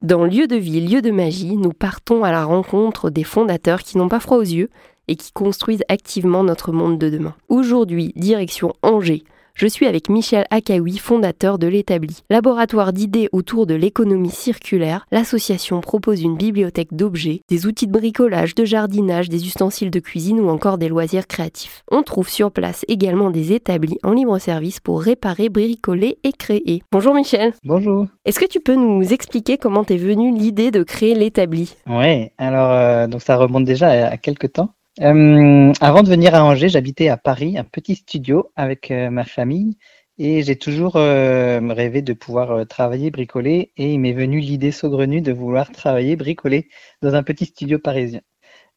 Dans 0.00 0.24
Lieu 0.24 0.46
de 0.46 0.54
vie, 0.54 0.80
lieu 0.80 1.02
de 1.02 1.10
magie, 1.10 1.56
nous 1.56 1.72
partons 1.72 2.22
à 2.22 2.30
la 2.30 2.44
rencontre 2.44 3.10
des 3.10 3.24
fondateurs 3.24 3.82
qui 3.82 3.98
n'ont 3.98 4.08
pas 4.08 4.20
froid 4.20 4.36
aux 4.36 4.42
yeux 4.42 4.70
et 5.08 5.16
qui 5.16 5.32
construisent 5.32 5.82
activement 5.88 6.44
notre 6.44 6.70
monde 6.70 6.98
de 6.98 7.10
demain. 7.10 7.34
Aujourd'hui, 7.48 8.12
direction 8.14 8.74
Angers, 8.82 9.24
je 9.58 9.66
suis 9.66 9.86
avec 9.86 10.08
Michel 10.08 10.46
Akaoui, 10.50 10.98
fondateur 10.98 11.58
de 11.58 11.66
l'Établi. 11.66 12.22
Laboratoire 12.30 12.92
d'idées 12.92 13.28
autour 13.32 13.66
de 13.66 13.74
l'économie 13.74 14.30
circulaire, 14.30 15.04
l'association 15.10 15.80
propose 15.80 16.22
une 16.22 16.36
bibliothèque 16.36 16.94
d'objets, 16.94 17.40
des 17.50 17.66
outils 17.66 17.88
de 17.88 17.92
bricolage, 17.92 18.54
de 18.54 18.64
jardinage, 18.64 19.28
des 19.28 19.46
ustensiles 19.46 19.90
de 19.90 19.98
cuisine 19.98 20.38
ou 20.38 20.48
encore 20.48 20.78
des 20.78 20.88
loisirs 20.88 21.26
créatifs. 21.26 21.82
On 21.90 22.04
trouve 22.04 22.28
sur 22.28 22.52
place 22.52 22.84
également 22.86 23.30
des 23.30 23.52
établis 23.52 23.98
en 24.04 24.12
libre 24.12 24.38
service 24.38 24.78
pour 24.78 25.02
réparer, 25.02 25.48
bricoler 25.48 26.18
et 26.22 26.30
créer. 26.30 26.82
Bonjour 26.92 27.14
Michel. 27.14 27.52
Bonjour. 27.64 28.06
Est-ce 28.24 28.38
que 28.38 28.46
tu 28.46 28.60
peux 28.60 28.76
nous 28.76 29.12
expliquer 29.12 29.58
comment 29.58 29.82
t'es 29.82 29.96
venue 29.96 30.32
l'idée 30.32 30.70
de 30.70 30.84
créer 30.84 31.16
l'Établi? 31.16 31.74
Ouais, 31.88 32.32
alors 32.38 32.70
euh, 32.70 33.08
donc 33.08 33.22
ça 33.22 33.36
remonte 33.36 33.64
déjà 33.64 33.88
à, 33.88 34.12
à 34.12 34.16
quelques 34.18 34.52
temps. 34.52 34.70
Euh, 35.00 35.72
avant 35.80 36.02
de 36.02 36.08
venir 36.08 36.34
à 36.34 36.42
Angers, 36.44 36.68
j'habitais 36.70 37.08
à 37.08 37.16
Paris, 37.16 37.56
un 37.56 37.62
petit 37.64 37.94
studio 37.94 38.50
avec 38.56 38.90
euh, 38.90 39.10
ma 39.10 39.24
famille 39.24 39.76
et 40.18 40.42
j'ai 40.42 40.56
toujours 40.56 40.96
euh, 40.96 41.60
rêvé 41.72 42.02
de 42.02 42.12
pouvoir 42.12 42.66
travailler, 42.66 43.10
bricoler 43.12 43.72
et 43.76 43.92
il 43.92 44.00
m'est 44.00 44.12
venu 44.12 44.40
l'idée 44.40 44.72
saugrenue 44.72 45.20
de 45.20 45.32
vouloir 45.32 45.70
travailler, 45.70 46.16
bricoler 46.16 46.68
dans 47.00 47.14
un 47.14 47.22
petit 47.22 47.44
studio 47.46 47.78
parisien. 47.78 48.22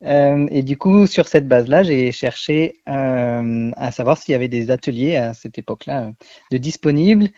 Euh, 0.04 0.48
et 0.50 0.64
du 0.64 0.78
coup, 0.78 1.06
sur 1.06 1.28
cette 1.28 1.48
base-là, 1.48 1.84
j'ai 1.84 2.12
cherché 2.12 2.82
euh, 2.90 3.72
à 3.76 3.92
savoir 3.92 4.18
s'il 4.18 4.32
y 4.32 4.36
avait 4.36 4.48
des 4.48 4.72
ateliers 4.72 5.16
à 5.16 5.34
cette 5.34 5.58
époque-là 5.58 6.06
euh, 6.08 6.12
de 6.52 6.58
disponibles 6.58 7.30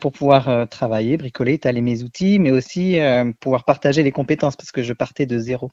pour 0.00 0.12
pouvoir 0.12 0.68
travailler, 0.68 1.16
bricoler, 1.16 1.54
étaler 1.54 1.80
mes 1.80 2.02
outils, 2.02 2.38
mais 2.38 2.50
aussi 2.50 2.98
pouvoir 3.40 3.64
partager 3.64 4.02
les 4.02 4.12
compétences 4.12 4.54
parce 4.54 4.72
que 4.72 4.82
je 4.82 4.92
partais 4.92 5.24
de 5.24 5.38
zéro. 5.38 5.70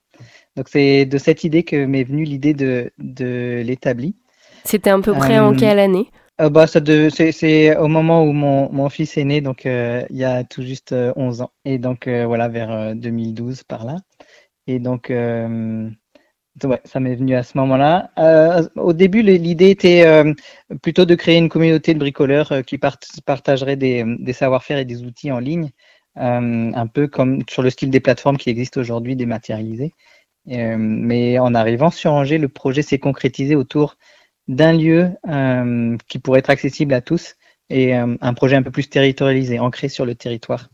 Donc 0.55 0.69
c'est 0.69 1.05
de 1.05 1.17
cette 1.17 1.43
idée 1.43 1.63
que 1.63 1.85
m'est 1.85 2.05
venue 2.05 2.23
l'idée 2.23 2.53
de, 2.53 2.89
de 2.99 3.61
l'établi. 3.65 4.15
C'était 4.63 4.91
à 4.91 4.99
peu 4.99 5.11
près 5.11 5.39
en 5.39 5.53
quelle 5.53 5.79
année? 5.79 6.09
bah, 6.39 6.67
c'est, 6.67 7.77
au 7.77 7.89
moment 7.89 8.23
où 8.23 8.31
mon, 8.31 8.71
mon 8.71 8.87
fils 8.87 9.17
est 9.17 9.25
né, 9.25 9.41
donc 9.41 9.65
il 9.65 10.05
y 10.17 10.23
a 10.23 10.45
tout 10.45 10.61
juste 10.61 10.93
euh, 10.93 11.11
11 11.17 11.41
ans. 11.41 11.51
Et 11.65 11.79
donc 11.79 12.07
voilà, 12.07 12.47
vers 12.47 12.71
euh, 12.71 12.93
2012 12.93 13.63
par 13.63 13.83
là. 13.83 13.97
Et 14.67 14.79
donc, 14.79 15.11
ouais, 16.63 16.81
ça 16.85 16.99
m'est 16.99 17.15
venu 17.15 17.35
à 17.35 17.43
ce 17.43 17.57
moment-là. 17.57 18.11
Euh, 18.17 18.67
au 18.75 18.93
début, 18.93 19.21
l'idée 19.21 19.69
était 19.69 20.05
euh, 20.05 20.33
plutôt 20.81 21.05
de 21.05 21.15
créer 21.15 21.37
une 21.37 21.49
communauté 21.49 21.93
de 21.93 21.99
bricoleurs 21.99 22.51
euh, 22.51 22.61
qui 22.61 22.77
part- 22.77 22.97
partageraient 23.25 23.75
des, 23.75 24.03
des 24.19 24.33
savoir-faire 24.33 24.77
et 24.77 24.85
des 24.85 25.03
outils 25.03 25.31
en 25.31 25.39
ligne, 25.39 25.71
un 26.15 26.87
peu 26.87 27.07
comme 27.07 27.43
sur 27.47 27.61
le 27.61 27.69
style 27.69 27.91
des 27.91 27.99
plateformes 27.99 28.37
qui 28.37 28.49
existent 28.49 28.81
aujourd'hui, 28.81 29.15
dématérialisées. 29.15 29.93
Mais 30.45 31.37
en 31.39 31.53
arrivant 31.53 31.91
sur 31.91 32.13
Angers, 32.13 32.39
le 32.39 32.47
projet 32.47 32.81
s'est 32.81 32.97
concrétisé 32.97 33.55
autour 33.55 33.97
d'un 34.47 34.73
lieu 34.73 35.11
qui 36.07 36.19
pourrait 36.19 36.39
être 36.39 36.49
accessible 36.49 36.93
à 36.95 37.01
tous 37.01 37.35
et 37.69 37.93
un 37.93 38.33
projet 38.33 38.55
un 38.55 38.63
peu 38.63 38.71
plus 38.71 38.89
territorialisé, 38.89 39.59
ancré 39.59 39.89
sur 39.89 40.05
le 40.05 40.15
territoire, 40.15 40.69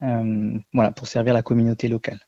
voilà, 0.00 0.92
pour 0.92 1.08
servir 1.08 1.34
la 1.34 1.42
communauté 1.42 1.88
locale. 1.88 2.20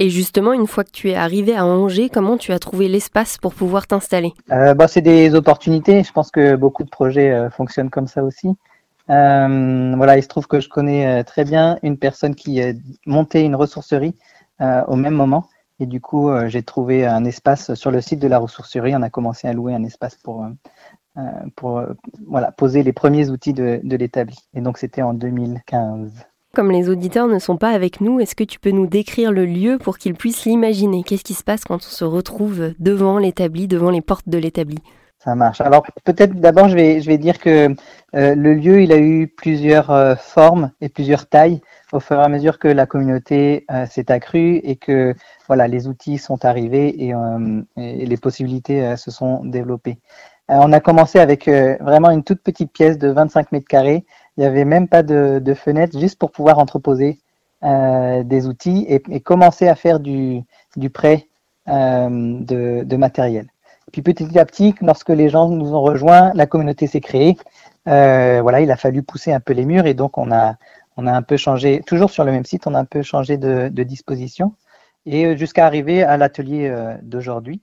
Et 0.00 0.10
justement, 0.10 0.52
une 0.52 0.68
fois 0.68 0.84
que 0.84 0.92
tu 0.92 1.10
es 1.10 1.16
arrivé 1.16 1.56
à 1.56 1.66
Angers, 1.66 2.08
comment 2.08 2.36
tu 2.36 2.52
as 2.52 2.60
trouvé 2.60 2.86
l'espace 2.86 3.36
pour 3.36 3.52
pouvoir 3.52 3.88
t'installer 3.88 4.32
Euh, 4.52 4.72
bah, 4.72 4.86
c'est 4.86 5.00
des 5.00 5.34
opportunités. 5.34 6.04
Je 6.04 6.12
pense 6.12 6.30
que 6.30 6.54
beaucoup 6.54 6.84
de 6.84 6.88
projets 6.88 7.32
euh, 7.32 7.50
fonctionnent 7.50 7.90
comme 7.90 8.06
ça 8.06 8.22
aussi. 8.22 8.46
Euh, 9.10 9.92
voilà, 9.96 10.16
il 10.16 10.22
se 10.22 10.28
trouve 10.28 10.46
que 10.46 10.60
je 10.60 10.68
connais 10.68 11.24
très 11.24 11.44
bien 11.44 11.78
une 11.82 11.98
personne 11.98 12.36
qui 12.36 12.60
montait 13.06 13.42
une 13.42 13.56
ressourcerie 13.56 14.14
au 14.60 14.96
même 14.96 15.14
moment. 15.14 15.48
Et 15.80 15.86
du 15.86 16.00
coup, 16.00 16.30
j'ai 16.46 16.62
trouvé 16.62 17.06
un 17.06 17.24
espace 17.24 17.74
sur 17.74 17.90
le 17.90 18.00
site 18.00 18.20
de 18.20 18.28
la 18.28 18.38
ressourcerie. 18.38 18.94
On 18.94 19.02
a 19.02 19.10
commencé 19.10 19.48
à 19.48 19.52
louer 19.54 19.74
un 19.74 19.82
espace 19.82 20.16
pour, 20.16 20.46
poser 22.56 22.82
les 22.82 22.92
premiers 22.92 23.30
outils 23.30 23.54
de, 23.54 23.80
de 23.82 23.96
l'établi. 23.96 24.36
Et 24.54 24.60
donc, 24.60 24.76
c'était 24.76 25.02
en 25.02 25.14
2015. 25.14 26.12
Comme 26.58 26.72
les 26.72 26.90
auditeurs 26.90 27.28
ne 27.28 27.38
sont 27.38 27.56
pas 27.56 27.70
avec 27.70 28.00
nous, 28.00 28.18
est-ce 28.18 28.34
que 28.34 28.42
tu 28.42 28.58
peux 28.58 28.72
nous 28.72 28.88
décrire 28.88 29.30
le 29.30 29.46
lieu 29.46 29.78
pour 29.78 29.96
qu'ils 29.96 30.16
puissent 30.16 30.44
l'imaginer? 30.44 31.04
Qu'est-ce 31.04 31.22
qui 31.22 31.34
se 31.34 31.44
passe 31.44 31.62
quand 31.62 31.76
on 31.76 31.78
se 31.78 32.04
retrouve 32.04 32.72
devant 32.80 33.18
l'établi, 33.18 33.68
devant 33.68 33.90
les 33.90 34.00
portes 34.00 34.28
de 34.28 34.38
l'établi? 34.38 34.78
Ça 35.20 35.36
marche. 35.36 35.60
Alors 35.60 35.84
peut-être 36.02 36.34
d'abord 36.34 36.68
je 36.68 36.74
vais, 36.74 37.00
je 37.00 37.06
vais 37.06 37.16
dire 37.16 37.38
que 37.38 37.68
euh, 38.16 38.34
le 38.34 38.54
lieu 38.54 38.82
il 38.82 38.90
a 38.90 38.98
eu 38.98 39.28
plusieurs 39.28 39.92
euh, 39.92 40.16
formes 40.16 40.72
et 40.80 40.88
plusieurs 40.88 41.26
tailles 41.28 41.60
au 41.92 42.00
fur 42.00 42.18
et 42.18 42.24
à 42.24 42.28
mesure 42.28 42.58
que 42.58 42.66
la 42.66 42.86
communauté 42.86 43.64
euh, 43.70 43.86
s'est 43.86 44.10
accrue 44.10 44.56
et 44.56 44.74
que 44.74 45.14
voilà 45.46 45.68
les 45.68 45.86
outils 45.86 46.18
sont 46.18 46.44
arrivés 46.44 46.88
et, 47.04 47.12
et 47.76 48.04
les 48.04 48.16
possibilités 48.16 48.96
se 48.96 49.12
sont 49.12 49.44
développées. 49.44 50.00
On 50.48 50.72
a 50.72 50.80
commencé 50.80 51.20
avec 51.20 51.46
vraiment 51.46 52.10
une 52.10 52.24
toute 52.24 52.42
petite 52.42 52.72
pièce 52.72 52.98
de 52.98 53.08
25 53.08 53.52
mètres 53.52 53.68
carrés. 53.68 54.06
Il 54.38 54.42
n'y 54.42 54.46
avait 54.46 54.64
même 54.64 54.86
pas 54.86 55.02
de, 55.02 55.40
de 55.44 55.52
fenêtre 55.52 55.98
juste 55.98 56.16
pour 56.16 56.30
pouvoir 56.30 56.60
entreposer 56.60 57.18
euh, 57.64 58.22
des 58.22 58.46
outils 58.46 58.86
et, 58.88 59.18
commencer 59.18 59.66
à 59.66 59.74
faire 59.74 59.98
du, 59.98 60.44
prêt 60.94 61.26
euh, 61.66 62.08
de, 62.08 62.96
matériel. 62.96 63.48
Puis 63.92 64.00
petit 64.00 64.38
à 64.38 64.44
petit, 64.44 64.76
lorsque 64.80 65.08
les 65.08 65.28
gens 65.28 65.48
nous 65.48 65.74
ont 65.74 65.82
rejoints, 65.82 66.30
la 66.34 66.46
communauté 66.46 66.86
s'est 66.86 67.00
créée. 67.00 67.36
Euh, 67.88 68.38
voilà, 68.40 68.60
il 68.60 68.70
a 68.70 68.76
fallu 68.76 69.02
pousser 69.02 69.32
un 69.32 69.40
peu 69.40 69.54
les 69.54 69.64
murs 69.64 69.86
et 69.86 69.94
donc 69.94 70.18
on 70.18 70.30
a, 70.30 70.54
on 70.96 71.08
a 71.08 71.12
un 71.12 71.22
peu 71.22 71.36
changé, 71.36 71.82
toujours 71.84 72.10
sur 72.10 72.22
le 72.22 72.30
même 72.30 72.44
site, 72.44 72.68
on 72.68 72.74
a 72.74 72.78
un 72.78 72.84
peu 72.84 73.02
changé 73.02 73.38
de, 73.38 73.68
de 73.68 73.82
disposition 73.82 74.54
et 75.04 75.36
jusqu'à 75.36 75.66
arriver 75.66 76.04
à 76.04 76.16
l'atelier 76.16 76.72
d'aujourd'hui. 77.02 77.60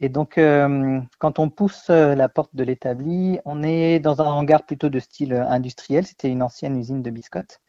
Et 0.00 0.08
donc, 0.08 0.38
euh, 0.38 1.00
quand 1.18 1.38
on 1.38 1.48
pousse 1.48 1.86
euh, 1.90 2.14
la 2.14 2.28
porte 2.28 2.54
de 2.54 2.64
l'établi, 2.64 3.38
on 3.44 3.62
est 3.62 4.00
dans 4.00 4.20
un 4.20 4.26
hangar 4.26 4.64
plutôt 4.64 4.88
de 4.88 4.98
style 4.98 5.32
euh, 5.32 5.48
industriel. 5.48 6.04
C'était 6.04 6.30
une 6.30 6.42
ancienne 6.42 6.76
usine 6.78 7.02
de 7.02 7.10
biscottes. 7.10 7.60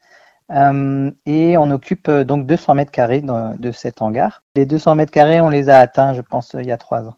Et 0.50 1.58
on 1.58 1.72
occupe 1.72 2.10
donc 2.10 2.46
200 2.46 2.76
mètres 2.76 2.92
carrés 2.92 3.22
de, 3.22 3.72
cet 3.72 4.02
hangar. 4.04 4.44
Les 4.56 4.68
200 4.68 4.96
mètres 4.96 5.12
carrés, 5.12 5.42
on 5.42 5.50
les 5.50 5.70
a 5.70 5.80
atteints, 5.80 6.14
je 6.14 6.22
pense, 6.22 6.56
il 6.60 6.68
y 6.68 6.72
a 6.72 6.78
trois 6.78 7.08
ans. 7.08 7.16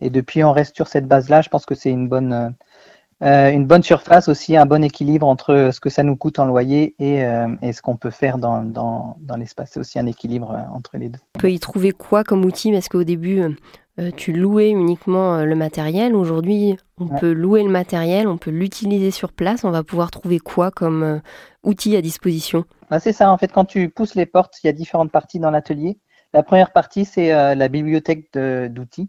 Et 0.00 0.08
depuis, 0.08 0.42
on 0.44 0.52
reste 0.52 0.74
sur 0.74 0.88
cette 0.88 1.06
base-là. 1.06 1.42
Je 1.42 1.50
pense 1.50 1.66
que 1.66 1.74
c'est 1.74 1.90
une 1.90 2.08
bonne, 2.08 2.54
une 3.20 3.66
bonne 3.66 3.82
surface 3.82 4.28
aussi, 4.28 4.56
un 4.56 4.64
bon 4.64 4.82
équilibre 4.82 5.26
entre 5.26 5.70
ce 5.74 5.78
que 5.78 5.90
ça 5.90 6.02
nous 6.02 6.16
coûte 6.16 6.38
en 6.38 6.46
loyer 6.46 6.94
et, 6.98 7.20
ce 7.70 7.82
qu'on 7.82 7.98
peut 7.98 8.08
faire 8.08 8.38
dans, 8.38 8.62
dans, 8.62 9.36
l'espace. 9.36 9.72
C'est 9.74 9.80
aussi 9.80 9.98
un 9.98 10.06
équilibre 10.06 10.58
entre 10.72 10.96
les 10.96 11.10
deux. 11.10 11.20
On 11.36 11.40
peut 11.40 11.52
y 11.52 11.60
trouver 11.60 11.92
quoi 11.92 12.24
comme 12.24 12.46
outil? 12.46 12.72
Parce 12.72 12.88
qu'au 12.88 13.04
début, 13.04 13.42
euh, 13.98 14.10
tu 14.16 14.32
louais 14.32 14.70
uniquement 14.70 15.36
euh, 15.36 15.44
le 15.44 15.54
matériel. 15.54 16.14
Aujourd'hui, 16.14 16.76
on 16.98 17.06
Ouais. 17.06 17.20
peut 17.20 17.32
louer 17.32 17.62
le 17.62 17.70
matériel, 17.70 18.28
on 18.28 18.36
peut 18.36 18.50
l'utiliser 18.50 19.10
sur 19.10 19.32
place. 19.32 19.64
On 19.64 19.70
va 19.70 19.82
pouvoir 19.82 20.10
trouver 20.10 20.38
quoi 20.38 20.70
comme 20.70 21.02
euh, 21.02 21.18
outil 21.62 21.96
à 21.96 22.02
disposition? 22.02 22.64
Ah, 22.90 23.00
c'est 23.00 23.12
ça, 23.12 23.30
en 23.30 23.38
fait, 23.38 23.52
quand 23.52 23.64
tu 23.64 23.88
pousses 23.88 24.14
les 24.14 24.26
portes, 24.26 24.54
il 24.62 24.66
y 24.66 24.70
a 24.70 24.72
différentes 24.72 25.10
parties 25.10 25.38
dans 25.38 25.50
l'atelier. 25.50 25.98
La 26.32 26.42
première 26.42 26.72
partie, 26.72 27.04
c'est 27.04 27.28
la 27.30 27.68
bibliothèque 27.68 28.26
d'outils. 28.34 29.08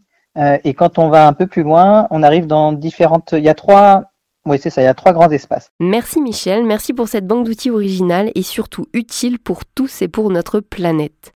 Et 0.63 0.73
quand 0.75 1.00
on 1.00 1.09
va 1.09 1.28
un 1.28 1.34
peu 1.34 1.47
plus 1.47 1.63
loin, 1.63 2.07
on 2.12 2.22
arrive 2.22 2.46
dans 2.46 2.72
différentes. 2.72 3.34
Il 3.35 3.44
y 3.44 3.50
a 3.50 3.56
trois. 3.56 4.12
Oui, 4.46 4.59
c'est 4.62 4.69
ça, 4.69 4.81
il 4.84 4.85
y 4.85 4.88
a 4.88 4.94
trois 4.94 5.12
grands 5.12 5.31
espaces. 5.31 5.72
Merci 5.79 6.22
Michel, 6.22 6.63
merci 6.66 6.94
pour 6.94 7.07
cette 7.07 7.25
banque 7.25 7.47
d'outils 7.47 7.72
originale 7.72 8.31
et 8.35 8.44
surtout 8.44 8.85
utile 8.94 9.40
pour 9.40 9.66
tous 9.66 10.03
et 10.03 10.07
pour 10.07 10.29
notre 10.29 10.59
planète. 10.59 11.34